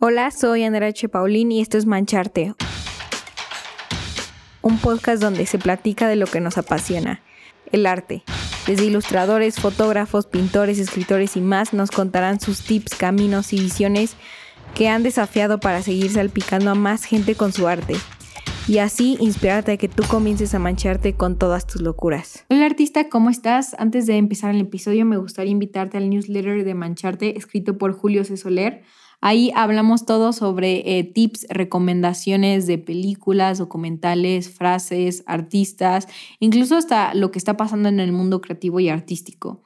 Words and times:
Hola, 0.00 0.30
soy 0.30 0.62
Andrea 0.62 0.90
H. 0.90 1.08
Paulín 1.08 1.50
y 1.50 1.60
esto 1.60 1.76
es 1.76 1.84
Mancharte, 1.84 2.54
un 4.62 4.78
podcast 4.78 5.20
donde 5.20 5.44
se 5.44 5.58
platica 5.58 6.06
de 6.06 6.14
lo 6.14 6.28
que 6.28 6.38
nos 6.40 6.56
apasiona, 6.56 7.20
el 7.72 7.84
arte. 7.84 8.22
Desde 8.68 8.84
ilustradores, 8.84 9.58
fotógrafos, 9.58 10.26
pintores, 10.26 10.78
escritores 10.78 11.36
y 11.36 11.40
más 11.40 11.72
nos 11.72 11.90
contarán 11.90 12.38
sus 12.38 12.62
tips, 12.62 12.94
caminos 12.94 13.52
y 13.52 13.58
visiones 13.58 14.14
que 14.76 14.88
han 14.88 15.02
desafiado 15.02 15.58
para 15.58 15.82
seguir 15.82 16.12
salpicando 16.12 16.70
a 16.70 16.76
más 16.76 17.02
gente 17.02 17.34
con 17.34 17.52
su 17.52 17.66
arte. 17.66 17.96
Y 18.68 18.78
así 18.78 19.16
inspirarte 19.18 19.72
a 19.72 19.76
que 19.78 19.88
tú 19.88 20.04
comiences 20.08 20.54
a 20.54 20.60
mancharte 20.60 21.14
con 21.14 21.38
todas 21.38 21.66
tus 21.66 21.82
locuras. 21.82 22.44
Hola 22.50 22.66
artista, 22.66 23.08
¿cómo 23.08 23.30
estás? 23.30 23.74
Antes 23.80 24.06
de 24.06 24.16
empezar 24.16 24.54
el 24.54 24.60
episodio 24.60 25.04
me 25.04 25.16
gustaría 25.16 25.50
invitarte 25.50 25.96
al 25.96 26.08
newsletter 26.08 26.62
de 26.62 26.74
Mancharte 26.74 27.36
escrito 27.36 27.78
por 27.78 27.94
Julio 27.94 28.22
C. 28.22 28.36
Soler 28.36 28.84
Ahí 29.20 29.50
hablamos 29.54 30.06
todo 30.06 30.32
sobre 30.32 30.98
eh, 30.98 31.04
tips, 31.04 31.46
recomendaciones 31.50 32.66
de 32.66 32.78
películas, 32.78 33.58
documentales, 33.58 34.48
frases, 34.50 35.24
artistas, 35.26 36.06
incluso 36.38 36.76
hasta 36.76 37.14
lo 37.14 37.30
que 37.30 37.38
está 37.38 37.56
pasando 37.56 37.88
en 37.88 37.98
el 37.98 38.12
mundo 38.12 38.40
creativo 38.40 38.78
y 38.78 38.88
artístico. 38.88 39.62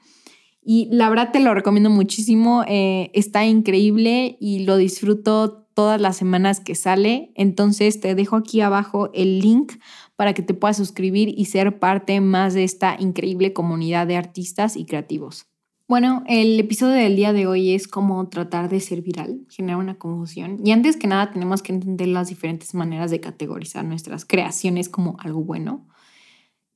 Y 0.65 0.89
la 0.93 1.11
verdad 1.11 1.33
te 1.33 1.41
lo 1.41 1.55
recomiendo 1.55 1.91
muchísimo, 1.91 2.65
eh, 2.67 3.11
está 3.15 3.45
increíble 3.45 4.37
y 4.41 4.61
lo 4.61 4.77
disfruto 4.77 5.67
todas 5.75 6.01
las 6.01 6.17
semanas 6.17 6.61
que 6.61 6.75
sale. 6.75 7.33
Entonces 7.35 8.01
te 8.01 8.15
dejo 8.15 8.37
aquí 8.37 8.61
abajo 8.61 9.11
el 9.13 9.41
link 9.41 9.73
para 10.17 10.35
que 10.35 10.43
te 10.43 10.55
puedas 10.55 10.77
suscribir 10.77 11.35
y 11.37 11.47
ser 11.47 11.79
parte 11.79 12.21
más 12.21 12.55
de 12.55 12.65
esta 12.65 12.97
increíble 12.99 13.53
comunidad 13.53 14.07
de 14.07 14.17
artistas 14.17 14.77
y 14.77 14.85
creativos. 14.87 15.52
Bueno, 15.89 16.23
el 16.27 16.59
episodio 16.59 16.95
del 16.95 17.17
día 17.17 17.33
de 17.33 17.47
hoy 17.47 17.73
es 17.75 17.89
cómo 17.89 18.29
tratar 18.29 18.69
de 18.69 18.81
ser 18.81 19.03
viral, 19.03 19.45
generar 19.51 19.79
una 19.79 19.99
confusión. 19.99 20.59
Y 20.65 20.71
antes 20.71 20.97
que 20.97 21.07
nada 21.07 21.31
tenemos 21.31 21.63
que 21.63 21.73
entender 21.73 22.09
las 22.09 22.29
diferentes 22.29 22.75
maneras 22.75 23.11
de 23.11 23.21
categorizar 23.21 23.85
nuestras 23.85 24.25
creaciones 24.25 24.89
como 24.89 25.17
algo 25.19 25.43
bueno. 25.43 25.87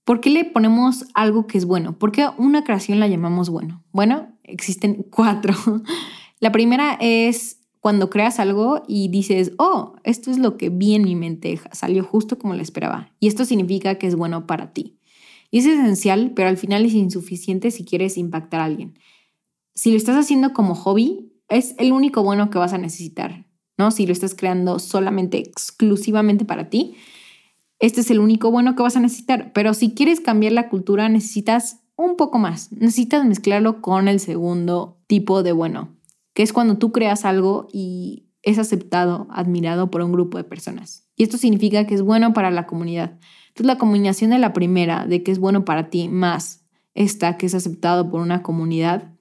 ¿Por 0.04 0.20
qué 0.20 0.30
le 0.30 0.44
ponemos 0.44 1.06
algo 1.14 1.46
que 1.46 1.58
es 1.58 1.64
bueno? 1.64 1.98
¿Por 1.98 2.12
qué 2.12 2.28
una 2.36 2.64
creación 2.64 3.00
la 3.00 3.08
llamamos 3.08 3.48
bueno? 3.48 3.82
Bueno, 3.92 4.28
existen 4.42 5.04
cuatro. 5.10 5.54
La 6.38 6.52
primera 6.52 6.98
es 7.00 7.60
cuando 7.80 8.10
creas 8.10 8.38
algo 8.38 8.82
y 8.86 9.08
dices, 9.08 9.52
oh, 9.58 9.94
esto 10.04 10.30
es 10.30 10.38
lo 10.38 10.58
que 10.58 10.68
vi 10.68 10.94
en 10.94 11.02
mi 11.02 11.14
mente, 11.14 11.58
salió 11.72 12.04
justo 12.04 12.38
como 12.38 12.54
lo 12.54 12.60
esperaba. 12.60 13.10
Y 13.20 13.28
esto 13.28 13.44
significa 13.44 13.94
que 13.94 14.06
es 14.06 14.16
bueno 14.16 14.46
para 14.46 14.72
ti. 14.72 14.98
Y 15.50 15.58
es 15.58 15.66
esencial, 15.66 16.32
pero 16.34 16.48
al 16.48 16.56
final 16.56 16.84
es 16.84 16.94
insuficiente 16.94 17.70
si 17.70 17.84
quieres 17.84 18.18
impactar 18.18 18.60
a 18.60 18.64
alguien. 18.64 18.98
Si 19.74 19.90
lo 19.90 19.96
estás 19.96 20.16
haciendo 20.16 20.52
como 20.52 20.74
hobby, 20.74 21.32
es 21.48 21.74
el 21.78 21.92
único 21.92 22.22
bueno 22.22 22.50
que 22.50 22.58
vas 22.58 22.72
a 22.72 22.78
necesitar, 22.78 23.46
¿no? 23.78 23.90
Si 23.90 24.06
lo 24.06 24.12
estás 24.12 24.34
creando 24.34 24.78
solamente, 24.78 25.38
exclusivamente 25.38 26.44
para 26.44 26.70
ti, 26.70 26.96
este 27.78 28.00
es 28.00 28.10
el 28.10 28.20
único 28.20 28.50
bueno 28.50 28.74
que 28.74 28.82
vas 28.82 28.96
a 28.96 29.00
necesitar. 29.00 29.52
Pero 29.52 29.74
si 29.74 29.92
quieres 29.92 30.20
cambiar 30.20 30.52
la 30.52 30.68
cultura, 30.68 31.08
necesitas 31.08 31.82
un 31.96 32.16
poco 32.16 32.38
más. 32.38 32.72
Necesitas 32.72 33.24
mezclarlo 33.24 33.82
con 33.82 34.08
el 34.08 34.20
segundo 34.20 34.98
tipo 35.06 35.42
de 35.42 35.52
bueno, 35.52 35.96
que 36.34 36.42
es 36.42 36.52
cuando 36.52 36.78
tú 36.78 36.92
creas 36.92 37.24
algo 37.24 37.68
y 37.72 38.26
es 38.42 38.58
aceptado, 38.58 39.26
admirado 39.30 39.90
por 39.90 40.02
un 40.02 40.12
grupo 40.12 40.38
de 40.38 40.44
personas. 40.44 41.08
Y 41.16 41.24
esto 41.24 41.36
significa 41.38 41.86
que 41.86 41.94
es 41.94 42.02
bueno 42.02 42.32
para 42.32 42.50
la 42.50 42.66
comunidad. 42.66 43.18
Entonces 43.56 43.74
la 43.74 43.78
combinación 43.78 44.32
de 44.32 44.38
la 44.38 44.52
primera, 44.52 45.06
de 45.06 45.22
que 45.22 45.32
es 45.32 45.38
bueno 45.38 45.64
para 45.64 45.88
ti, 45.88 46.10
más 46.10 46.66
esta 46.92 47.38
que 47.38 47.46
es 47.46 47.54
aceptado 47.54 48.10
por 48.10 48.20
una 48.20 48.42
comunidad, 48.42 49.15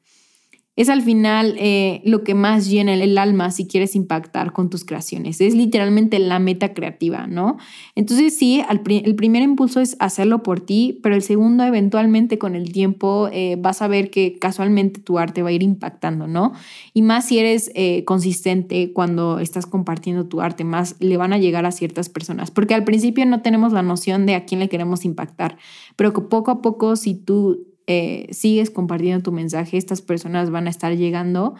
es 0.75 0.89
al 0.89 1.01
final 1.01 1.55
eh, 1.57 2.01
lo 2.03 2.23
que 2.23 2.35
más 2.35 2.69
llena 2.69 2.93
el 2.93 3.17
alma 3.17 3.51
si 3.51 3.65
quieres 3.65 3.95
impactar 3.95 4.51
con 4.51 4.69
tus 4.69 4.83
creaciones. 4.83 5.39
Es 5.39 5.55
literalmente 5.55 6.19
la 6.19 6.39
meta 6.39 6.73
creativa, 6.73 7.27
¿no? 7.27 7.57
Entonces 7.95 8.37
sí, 8.37 8.61
el 8.69 9.15
primer 9.15 9.41
impulso 9.41 9.79
es 9.79 9.95
hacerlo 9.99 10.43
por 10.43 10.59
ti, 10.59 10.99
pero 11.01 11.15
el 11.15 11.21
segundo 11.21 11.63
eventualmente 11.63 12.37
con 12.37 12.55
el 12.55 12.73
tiempo 12.73 13.29
eh, 13.31 13.55
vas 13.57 13.81
a 13.81 13.87
ver 13.87 14.09
que 14.09 14.37
casualmente 14.37 14.99
tu 14.99 15.17
arte 15.17 15.43
va 15.43 15.49
a 15.49 15.53
ir 15.53 15.63
impactando, 15.63 16.27
¿no? 16.27 16.51
Y 16.93 17.01
más 17.01 17.27
si 17.27 17.39
eres 17.39 17.71
eh, 17.73 18.03
consistente 18.03 18.91
cuando 18.91 19.39
estás 19.39 19.65
compartiendo 19.65 20.25
tu 20.25 20.41
arte, 20.41 20.65
más 20.65 20.95
le 20.99 21.15
van 21.15 21.31
a 21.31 21.37
llegar 21.37 21.65
a 21.65 21.71
ciertas 21.71 22.09
personas, 22.09 22.51
porque 22.51 22.73
al 22.73 22.83
principio 22.83 23.25
no 23.25 23.41
tenemos 23.41 23.71
la 23.71 23.81
noción 23.81 24.25
de 24.25 24.35
a 24.35 24.45
quién 24.45 24.59
le 24.59 24.67
queremos 24.67 25.05
impactar, 25.05 25.57
pero 25.95 26.11
que 26.11 26.21
poco 26.21 26.51
a 26.51 26.61
poco 26.61 26.97
si 26.97 27.15
tú 27.15 27.74
eh, 27.87 28.27
sigues 28.31 28.69
compartiendo 28.69 29.23
tu 29.23 29.31
mensaje, 29.31 29.77
estas 29.77 30.01
personas 30.01 30.49
van 30.49 30.67
a 30.67 30.69
estar 30.69 30.95
llegando 30.95 31.55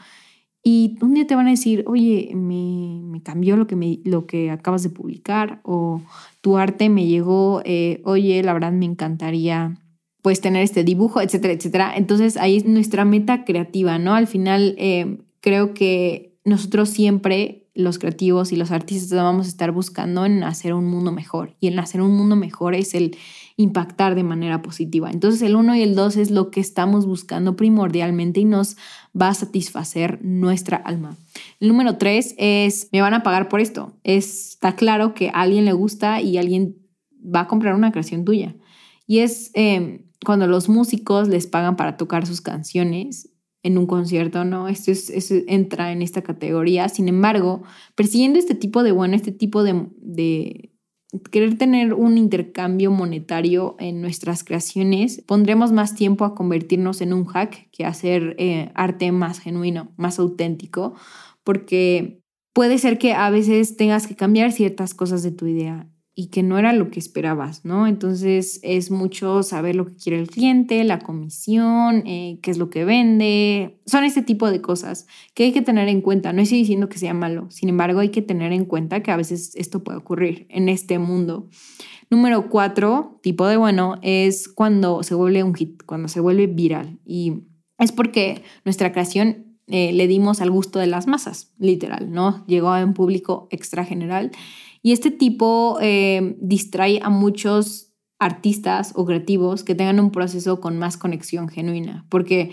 y 0.68 0.98
un 1.02 1.14
día 1.14 1.28
te 1.28 1.36
van 1.36 1.46
a 1.46 1.52
decir, 1.52 1.84
oye, 1.86 2.32
me, 2.34 3.22
cambió 3.22 3.56
lo 3.56 3.68
que, 3.68 3.76
me, 3.76 4.00
lo 4.04 4.26
que 4.26 4.50
acabas 4.50 4.82
de 4.82 4.90
publicar 4.90 5.60
o 5.62 6.02
tu 6.42 6.58
arte 6.58 6.90
me 6.90 7.06
llegó, 7.06 7.62
eh, 7.66 8.02
oye, 8.04 8.42
la 8.42 8.52
verdad 8.52 8.72
me 8.72 8.86
encantaría 8.86 9.80
pues 10.24 10.42
tener 10.42 10.64
este 10.64 10.84
dibujo, 10.84 11.22
etcétera, 11.22 11.54
etcétera. 11.54 11.96
Entonces 11.96 12.36
ahí 12.38 12.58
es 12.58 12.66
nuestra 12.66 13.06
meta 13.06 13.46
creativa, 13.46 14.00
¿no? 14.00 14.16
Al 14.16 14.26
final 14.26 14.74
eh, 14.80 15.20
creo 15.40 15.76
que 15.76 16.36
nosotros 16.46 16.90
siempre, 16.90 17.68
los 17.76 18.00
creativos 18.00 18.52
y 18.52 18.56
los 18.56 18.72
artistas, 18.72 19.16
vamos 19.16 19.46
a 19.46 19.50
estar 19.50 19.72
buscando 19.72 20.26
en 20.26 20.44
hacer 20.44 20.74
un 20.74 20.88
mundo 20.88 21.12
mejor. 21.12 21.56
Y 21.60 21.68
en 21.68 21.78
hacer 21.78 22.02
un 22.02 22.18
mundo 22.18 22.36
mejor 22.36 22.74
es 22.74 22.96
el 22.96 23.16
impactar 23.58 24.16
de 24.16 24.24
manera 24.24 24.62
positiva. 24.62 25.10
Entonces 25.10 25.42
el 25.42 25.56
1 25.56 25.76
y 25.76 25.82
el 25.82 25.96
2 25.96 26.18
es 26.18 26.32
lo 26.32 26.52
que 26.52 26.60
estamos 26.60 27.06
buscando 27.06 27.56
primordialmente 27.56 28.42
y 28.42 28.46
nos 28.46 28.76
va 29.20 29.30
a 29.30 29.34
satisfacer 29.34 30.20
nuestra 30.24 30.78
alma. 30.78 31.16
El 31.60 31.70
número 31.70 31.98
3 31.98 32.36
es, 32.38 32.90
me 32.92 33.02
van 33.02 33.14
a 33.14 33.24
pagar 33.24 33.48
por 33.48 33.62
esto. 33.62 33.94
Está 34.04 34.76
claro 34.76 35.14
que 35.14 35.30
a 35.30 35.42
alguien 35.42 35.64
le 35.66 35.74
gusta 35.74 36.22
y 36.22 36.38
alguien 36.38 36.76
va 37.24 37.42
a 37.42 37.48
comprar 37.48 37.76
una 37.76 37.92
creación 37.92 38.26
tuya. 38.26 38.56
Y 39.08 39.20
es 39.20 39.52
em, 39.54 40.06
cuando 40.26 40.48
los 40.48 40.68
músicos 40.68 41.30
les 41.30 41.48
pagan 41.48 41.78
para 41.78 41.96
tocar 41.96 42.26
sus 42.26 42.42
canciones 42.42 43.30
en 43.64 43.78
un 43.78 43.88
concierto, 43.88 44.44
¿no? 44.44 44.68
Esto, 44.68 44.92
es, 44.92 45.32
entra 45.48 45.92
en 45.92 46.02
esta 46.02 46.22
categoría. 46.22 46.90
Sin 46.90 47.08
embargo, 47.08 47.64
persiguiendo 47.96 48.38
este 48.38 48.54
tipo 48.54 48.84
de, 48.84 48.92
bueno, 48.92 49.16
este 49.16 49.32
tipo 49.32 49.64
de, 49.64 49.88
de 49.98 50.75
querer 51.32 51.58
tener 51.58 51.94
un 51.94 52.18
intercambio 52.18 52.92
monetario 52.92 53.76
en 53.80 54.02
nuestras 54.02 54.44
creaciones, 54.44 55.24
pondremos 55.26 55.72
más 55.72 55.96
tiempo 55.96 56.26
a 56.26 56.36
convertirnos 56.36 57.02
en 57.02 57.14
un 57.14 57.26
hack 57.26 57.70
que 57.72 57.86
hacer 57.86 58.36
eh, 58.40 58.72
arte 58.76 59.12
más 59.12 59.40
genuino, 59.40 59.92
más 59.98 60.20
auténtico, 60.20 60.94
porque 61.44 62.22
puede 62.54 62.78
ser 62.78 62.98
que 62.98 63.14
a 63.14 63.30
veces 63.30 63.78
tengas 63.78 64.08
que 64.08 64.16
cambiar 64.16 64.52
ciertas 64.52 64.94
cosas 64.94 65.24
de 65.24 65.32
tu 65.32 65.48
idea 65.48 65.88
y 66.18 66.28
que 66.28 66.44
no 66.44 66.58
era 66.58 66.72
lo 66.72 66.90
que 66.90 67.00
esperabas, 67.00 67.66
¿no? 67.66 67.88
Entonces 67.88 68.62
es 68.64 68.90
mucho 68.90 69.44
saber 69.44 69.76
lo 69.76 69.86
que 69.86 69.96
quiere 69.96 70.20
el 70.20 70.30
cliente, 70.30 70.82
la 70.86 71.00
comisión, 71.00 72.04
eh, 72.08 72.40
qué 72.42 72.52
es 72.52 72.58
lo 72.58 72.70
que 72.70 72.86
vende. 72.86 73.82
Son 73.86 74.06
este 74.06 74.22
tipo 74.22 74.50
de 74.50 74.62
cosas 74.62 75.08
que 75.34 75.44
hay 75.44 75.52
que 75.52 75.62
tener 75.62 75.90
en 75.90 76.00
cuenta. 76.00 76.32
No 76.32 76.42
estoy 76.42 76.60
diciendo 76.60 76.88
que 76.88 77.00
sea 77.00 77.14
malo, 77.14 77.52
sin 77.52 77.68
embargo 77.68 78.00
hay 78.00 78.10
que 78.10 78.22
tener 78.22 78.54
en 78.54 78.64
cuenta 78.64 79.04
que 79.04 79.12
a 79.12 79.18
veces 79.18 79.54
esto 79.56 79.84
puede 79.84 79.98
ocurrir 79.98 80.48
en 80.50 80.70
este 80.70 81.00
mundo. 81.00 81.50
Número 82.10 82.50
cuatro, 82.50 83.20
tipo 83.22 83.46
de 83.48 83.58
bueno, 83.58 83.96
es 84.02 84.48
cuando 84.48 85.04
se 85.04 85.16
vuelve 85.16 85.44
un 85.44 85.54
hit, 85.54 85.84
cuando 85.86 86.08
se 86.08 86.22
vuelve 86.22 86.48
viral. 86.48 86.98
Y 87.06 87.44
es 87.78 87.92
porque 87.92 88.42
nuestra 88.64 88.94
creación 88.94 89.58
eh, 89.68 89.92
le 89.92 90.08
dimos 90.08 90.40
al 90.40 90.52
gusto 90.52 90.80
de 90.80 90.88
las 90.88 91.08
masas, 91.08 91.52
literal, 91.58 92.12
¿no? 92.12 92.46
Llegó 92.46 92.70
a 92.70 92.86
un 92.86 92.94
público 92.94 93.48
extra 93.50 93.84
general 93.84 94.32
y 94.86 94.92
este 94.92 95.10
tipo 95.10 95.80
eh, 95.82 96.36
distrae 96.40 97.00
a 97.02 97.10
muchos 97.10 97.92
artistas 98.20 98.92
o 98.94 99.04
creativos 99.04 99.64
que 99.64 99.74
tengan 99.74 100.00
un 100.00 100.12
proceso 100.12 100.62
con 100.62 100.78
más 100.78 100.96
conexión 100.96 101.50
genuina, 101.50 102.06
porque 102.08 102.52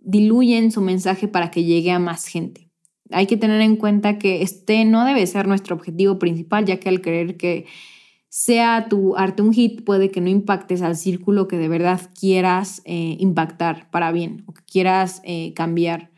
diluyen 0.00 0.72
su 0.72 0.80
mensaje 0.80 1.28
para 1.28 1.52
que 1.52 1.62
llegue 1.62 1.92
a 1.92 2.00
más 2.00 2.26
gente. 2.26 2.72
Hay 3.12 3.28
que 3.28 3.36
tener 3.36 3.60
en 3.60 3.76
cuenta 3.76 4.18
que 4.18 4.42
este 4.42 4.84
no 4.84 5.04
debe 5.04 5.24
ser 5.28 5.46
nuestro 5.46 5.76
objetivo 5.76 6.18
principal, 6.18 6.64
ya 6.64 6.80
que 6.80 6.88
al 6.88 7.00
creer 7.00 7.36
que 7.36 7.66
sea 8.28 8.88
tu 8.90 9.16
arte 9.16 9.42
un 9.42 9.52
hit, 9.52 9.84
puede 9.84 10.10
que 10.10 10.20
no 10.20 10.30
impactes 10.30 10.82
al 10.82 10.96
círculo 10.96 11.46
que 11.46 11.58
de 11.58 11.68
verdad 11.68 12.00
quieras 12.18 12.82
eh, 12.86 13.14
impactar 13.20 13.88
para 13.92 14.10
bien 14.10 14.42
o 14.46 14.52
que 14.52 14.64
quieras 14.64 15.20
eh, 15.22 15.52
cambiar. 15.54 16.10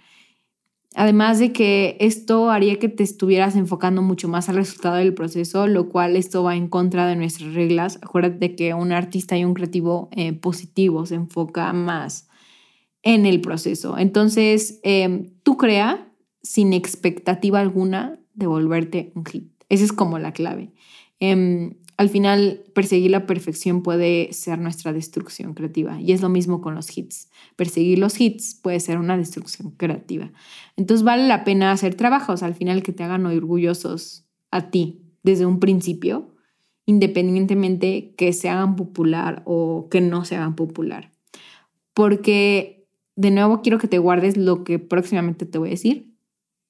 Además 0.97 1.39
de 1.39 1.53
que 1.53 1.97
esto 2.01 2.51
haría 2.51 2.79
que 2.81 2.89
te 2.89 3.05
estuvieras 3.05 3.55
enfocando 3.55 4.03
mucho 4.03 4.29
más 4.29 4.49
al 4.49 4.57
resultado 4.57 4.97
del 4.97 5.15
proceso, 5.15 5.69
lo 5.69 5.89
cual 5.89 6.17
esto 6.17 6.43
va 6.43 6.57
en 6.57 6.69
contra 6.69 7.07
de 7.07 7.15
nuestras 7.15 7.55
reglas. 7.55 7.99
Acuérdate 8.03 8.57
que 8.57 8.75
un 8.75 8.91
artista 8.91 9.39
y 9.39 9.45
un 9.45 9.55
creativo 9.55 10.09
eh, 10.13 10.33
positivo 10.33 11.07
se 11.07 11.15
enfoca 11.15 11.73
más 11.73 12.29
en 13.03 13.25
el 13.25 13.41
proceso. 13.41 13.99
Entonces, 13.99 14.81
em, 14.83 15.31
tú 15.45 15.57
crea 15.57 16.13
sin 16.43 16.73
expectativa 16.73 17.61
alguna 17.61 18.19
de 18.35 18.47
volverte 18.47 19.13
un 19.15 19.25
hit. 19.25 19.51
Esa 19.69 19.85
es 19.85 19.93
como 19.93 20.19
la 20.19 20.33
clave. 20.33 20.73
Em, 21.21 21.75
al 22.01 22.09
final 22.09 22.63
perseguir 22.73 23.11
la 23.11 23.27
perfección 23.27 23.83
puede 23.83 24.33
ser 24.33 24.59
nuestra 24.59 24.95
destrucción 24.95 25.53
creativa. 25.53 26.01
Y 26.01 26.13
es 26.13 26.23
lo 26.23 26.31
mismo 26.31 26.63
con 26.63 26.75
los 26.75 26.97
hits. 26.97 27.29
Perseguir 27.57 27.99
los 27.99 28.19
hits 28.19 28.55
puede 28.55 28.81
ser 28.81 28.97
una 28.97 29.19
destrucción 29.19 29.73
creativa. 29.73 30.33
Entonces 30.79 31.05
vale 31.05 31.29
la 31.29 31.45
pena 31.45 31.73
hacer 31.73 31.97
trabajos 31.97 32.43
al 32.43 32.55
final 32.55 32.83
que 32.83 32.95
te 32.95 33.05
hagan 33.05 33.27
orgullosos 33.27 34.25
a 34.51 34.71
ti 34.71 35.03
desde 35.23 35.45
un 35.45 35.61
principio, 35.61 36.35
independientemente 36.87 38.15
que 38.17 38.33
se 38.33 38.49
hagan 38.49 38.77
popular 38.77 39.43
o 39.45 39.89
que 39.91 40.01
no 40.01 40.25
se 40.25 40.37
hagan 40.37 40.57
popular. 40.57 41.13
Porque 41.93 42.89
de 43.15 43.31
nuevo 43.31 43.61
quiero 43.61 43.77
que 43.77 43.89
te 43.89 43.99
guardes 43.99 44.39
lo 44.39 44.65
que 44.65 44.79
próximamente 44.79 45.45
te 45.45 45.59
voy 45.59 45.69
a 45.69 45.73
decir. 45.73 46.15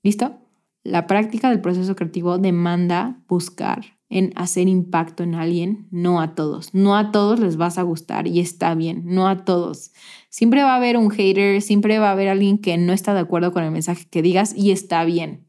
¿Listo? 0.03 0.41
La 0.83 1.07
práctica 1.07 1.51
del 1.51 1.61
proceso 1.61 1.95
creativo 1.95 2.39
demanda 2.39 3.23
buscar 3.29 4.00
en 4.11 4.33
hacer 4.35 4.69
impacto 4.69 5.23
en 5.23 5.37
alguien, 5.37 5.87
no 5.93 6.21
a 6.21 6.35
todos. 6.35 6.75
No 6.75 6.97
a 6.97 7.13
todos 7.13 7.39
les 7.39 7.57
vas 7.57 7.79
a 7.79 7.83
gustar 7.83 8.27
y 8.27 8.41
está 8.41 8.75
bien, 8.75 9.03
no 9.07 9.29
a 9.29 9.45
todos. 9.45 9.93
Siempre 10.29 10.63
va 10.65 10.75
a 10.75 10.77
haber 10.77 10.97
un 10.97 11.11
hater, 11.11 11.63
siempre 11.63 11.99
va 12.01 12.09
a 12.09 12.13
haber 12.13 12.29
alguien 12.29 12.59
que 12.59 12.77
no 12.77 12.93
está 12.93 13.15
de 13.15 13.21
acuerdo 13.21 13.53
con 13.53 13.63
el 13.63 13.71
mensaje 13.71 14.07
que 14.11 14.21
digas 14.21 14.53
y 14.55 14.73
está 14.73 15.05
bien. 15.05 15.47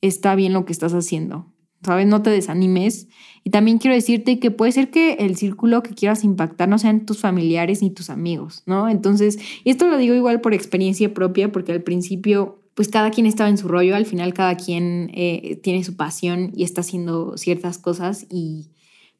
Está 0.00 0.34
bien 0.34 0.52
lo 0.52 0.64
que 0.64 0.72
estás 0.72 0.92
haciendo. 0.92 1.46
¿Sabes? 1.82 2.06
No 2.06 2.20
te 2.20 2.28
desanimes. 2.28 3.08
Y 3.42 3.50
también 3.50 3.78
quiero 3.78 3.94
decirte 3.94 4.38
que 4.38 4.50
puede 4.50 4.72
ser 4.72 4.90
que 4.90 5.14
el 5.14 5.36
círculo 5.36 5.82
que 5.82 5.94
quieras 5.94 6.24
impactar 6.24 6.68
no 6.68 6.78
sean 6.78 7.06
tus 7.06 7.20
familiares 7.20 7.80
ni 7.80 7.90
tus 7.90 8.10
amigos, 8.10 8.64
¿no? 8.66 8.88
Entonces, 8.88 9.38
esto 9.64 9.88
lo 9.88 9.96
digo 9.96 10.14
igual 10.14 10.42
por 10.42 10.52
experiencia 10.52 11.14
propia, 11.14 11.50
porque 11.50 11.72
al 11.72 11.82
principio 11.82 12.59
pues 12.80 12.88
cada 12.88 13.10
quien 13.10 13.26
estaba 13.26 13.50
en 13.50 13.58
su 13.58 13.68
rollo, 13.68 13.94
al 13.94 14.06
final 14.06 14.32
cada 14.32 14.56
quien 14.56 15.10
eh, 15.12 15.60
tiene 15.62 15.84
su 15.84 15.96
pasión 15.96 16.50
y 16.56 16.64
está 16.64 16.80
haciendo 16.80 17.36
ciertas 17.36 17.76
cosas 17.76 18.24
y 18.30 18.70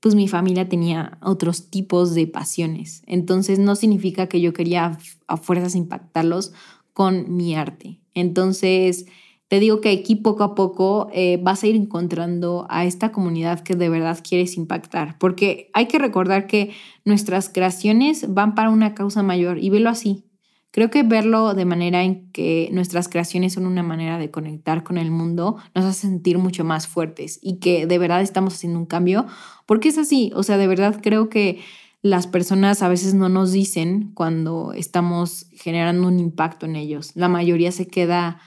pues 0.01 0.15
mi 0.15 0.29
familia 0.29 0.67
tenía 0.67 1.19
otros 1.21 1.69
tipos 1.69 2.15
de 2.15 2.27
pasiones. 2.27 3.03
Entonces 3.07 3.59
no 3.59 3.77
significa 3.77 4.29
que 4.29 4.41
yo 4.41 4.55
quería 4.55 4.97
a 5.27 5.37
fuerzas 5.37 5.75
impactarlos 5.75 6.55
con 6.95 7.37
mi 7.37 7.55
arte. 7.55 8.01
Entonces 8.15 9.05
te 9.49 9.61
digo 9.61 9.83
que 9.83 9.91
aquí 9.91 10.17
poco 10.17 10.43
a 10.43 10.55
poco 10.55 11.11
eh, 11.13 11.39
vas 11.43 11.63
a 11.63 11.67
ir 11.67 11.77
encontrando 11.77 12.67
a 12.71 12.87
esta 12.87 13.13
comunidad 13.13 13.61
que 13.61 13.75
de 13.75 13.91
verdad 13.91 14.21
quieres 14.27 14.57
impactar, 14.57 15.19
porque 15.19 15.69
hay 15.75 15.85
que 15.85 15.99
recordar 15.99 16.47
que 16.47 16.71
nuestras 17.05 17.51
creaciones 17.51 18.33
van 18.33 18.55
para 18.55 18.71
una 18.71 18.95
causa 18.95 19.23
mayor 19.23 19.63
y 19.63 19.69
velo 19.69 19.91
así. 19.91 20.30
Creo 20.73 20.91
que 20.91 21.03
verlo 21.03 21.55
de 21.55 21.65
manera 21.65 22.05
en 22.05 22.31
que 22.31 22.69
nuestras 22.73 23.09
creaciones 23.09 23.55
son 23.55 23.67
una 23.67 23.83
manera 23.83 24.19
de 24.19 24.31
conectar 24.31 24.85
con 24.85 24.99
el 24.99 25.11
mundo 25.11 25.57
nos 25.75 25.85
hace 25.85 26.03
sentir 26.03 26.39
mucho 26.39 26.65
más 26.65 26.87
fuertes 26.87 27.41
y 27.43 27.59
que 27.59 27.87
de 27.87 27.99
verdad 27.99 28.23
estamos 28.23 28.55
haciendo 28.55 28.79
un 28.79 28.87
cambio, 28.87 29.27
porque 29.67 29.89
es 29.89 29.99
así, 29.99 30.31
o 30.35 30.43
sea, 30.43 30.59
de 30.59 30.69
verdad 30.69 31.01
creo 31.03 31.29
que 31.29 31.61
las 32.03 32.27
personas 32.27 32.83
a 32.83 32.89
veces 32.89 33.15
no 33.15 33.29
nos 33.29 33.53
dicen 33.53 34.13
cuando 34.15 34.73
estamos 34.73 35.47
generando 35.53 36.09
un 36.09 36.19
impacto 36.19 36.67
en 36.67 36.77
ellos. 36.77 37.11
La 37.15 37.29
mayoría 37.29 37.73
se 37.73 37.87
queda 37.87 38.41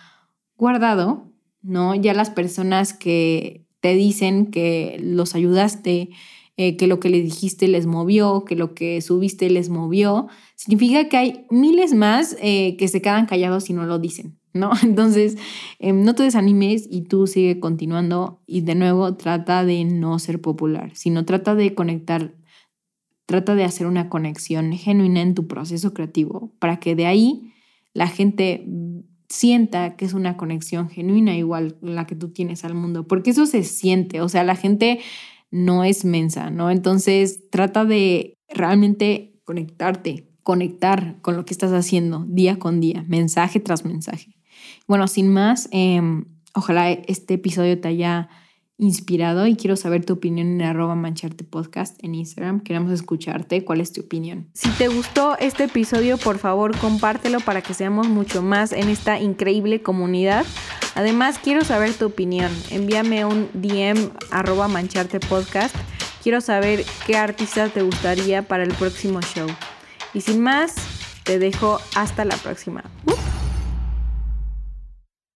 guardado, 0.55 1.31
¿no? 1.61 1.93
Ya 1.93 2.13
las 2.13 2.29
personas 2.29 2.93
que 2.93 3.65
te 3.79 3.93
dicen 3.95 4.49
que 4.49 4.97
los 5.01 5.35
ayudaste, 5.35 6.09
eh, 6.55 6.77
que 6.77 6.85
lo 6.85 6.99
que 6.99 7.09
le 7.09 7.19
dijiste 7.19 7.67
les 7.67 7.87
movió, 7.87 8.45
que 8.45 8.55
lo 8.55 8.75
que 8.75 9.01
subiste 9.01 9.49
les 9.49 9.69
movió, 9.69 10.27
significa 10.55 11.09
que 11.09 11.17
hay 11.17 11.45
miles 11.49 11.95
más 11.95 12.37
eh, 12.41 12.77
que 12.77 12.87
se 12.87 13.01
quedan 13.01 13.25
callados 13.25 13.71
y 13.71 13.73
no 13.73 13.85
lo 13.85 13.97
dicen, 13.97 14.37
¿no? 14.53 14.69
Entonces, 14.83 15.35
em, 15.79 16.03
no 16.03 16.13
te 16.13 16.21
desanimes 16.21 16.87
y 16.91 17.01
tú 17.01 17.25
sigue 17.25 17.59
continuando 17.59 18.39
y 18.45 18.61
de 18.61 18.75
nuevo 18.75 19.15
trata 19.15 19.65
de 19.65 19.83
no 19.83 20.19
ser 20.19 20.41
popular, 20.41 20.91
sino 20.93 21.25
trata 21.25 21.55
de 21.55 21.73
conectar, 21.73 22.35
trata 23.25 23.55
de 23.55 23.63
hacer 23.63 23.87
una 23.87 24.09
conexión 24.09 24.73
genuina 24.73 25.21
en 25.21 25.33
tu 25.33 25.47
proceso 25.47 25.91
creativo 25.95 26.53
para 26.59 26.79
que 26.79 26.95
de 26.95 27.07
ahí 27.07 27.51
la 27.93 28.07
gente 28.07 28.63
sienta 29.27 29.95
que 29.95 30.05
es 30.05 30.13
una 30.13 30.37
conexión 30.37 30.87
genuina 30.89 31.35
igual 31.35 31.77
la 31.81 32.05
que 32.05 32.15
tú 32.15 32.29
tienes 32.29 32.63
al 32.63 32.75
mundo, 32.75 33.07
porque 33.07 33.31
eso 33.31 33.47
se 33.47 33.63
siente, 33.63 34.21
o 34.21 34.29
sea, 34.29 34.43
la 34.43 34.55
gente 34.55 34.99
no 35.53 35.83
es 35.83 36.03
mensa, 36.03 36.49
¿no? 36.49 36.71
Entonces 36.71 37.49
trata 37.51 37.85
de 37.85 38.33
realmente 38.49 39.39
conectarte, 39.45 40.27
conectar 40.41 41.21
con 41.21 41.37
lo 41.37 41.45
que 41.45 41.53
estás 41.53 41.71
haciendo 41.71 42.25
día 42.27 42.57
con 42.57 42.81
día, 42.81 43.05
mensaje 43.07 43.59
tras 43.59 43.85
mensaje. 43.85 44.35
Bueno, 44.87 45.07
sin 45.07 45.31
más, 45.31 45.69
em, 45.71 46.25
ojalá 46.55 46.91
este 46.91 47.35
episodio 47.35 47.79
te 47.79 47.89
haya 47.89 48.29
inspirado 48.77 49.47
y 49.47 49.55
quiero 49.55 49.75
saber 49.75 50.05
tu 50.05 50.13
opinión 50.13 50.47
en 50.47 50.61
arroba 50.61 50.95
mancharte 50.95 51.43
podcast 51.43 52.03
en 52.03 52.15
Instagram. 52.15 52.61
Queremos 52.61 52.91
escucharte. 52.91 53.63
¿Cuál 53.63 53.81
es 53.81 53.93
tu 53.93 54.01
opinión? 54.01 54.49
Si 54.53 54.69
te 54.71 54.87
gustó 54.87 55.37
este 55.39 55.65
episodio, 55.65 56.17
por 56.17 56.37
favor, 56.37 56.77
compártelo 56.77 57.39
para 57.39 57.61
que 57.61 57.73
seamos 57.73 58.07
mucho 58.07 58.41
más 58.41 58.71
en 58.71 58.89
esta 58.89 59.19
increíble 59.19 59.81
comunidad. 59.81 60.45
Además, 60.95 61.39
quiero 61.39 61.63
saber 61.63 61.93
tu 61.93 62.07
opinión. 62.07 62.51
Envíame 62.71 63.25
un 63.25 63.49
DM 63.53 64.11
arroba 64.31 64.67
mancharte 64.67 65.19
podcast. 65.19 65.75
Quiero 66.21 66.41
saber 66.41 66.85
qué 67.05 67.17
artista 67.17 67.69
te 67.69 67.81
gustaría 67.81 68.47
para 68.47 68.63
el 68.63 68.73
próximo 68.73 69.21
show. 69.21 69.47
Y 70.13 70.21
sin 70.21 70.41
más, 70.41 70.75
te 71.23 71.39
dejo 71.39 71.79
hasta 71.95 72.25
la 72.25 72.35
próxima. 72.37 72.83